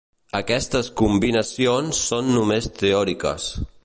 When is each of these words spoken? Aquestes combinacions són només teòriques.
Aquestes 0.37 0.87
combinacions 1.01 2.01
són 2.07 2.33
només 2.39 2.71
teòriques. 2.81 3.51